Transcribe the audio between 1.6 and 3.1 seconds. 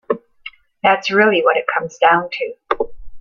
comes down to.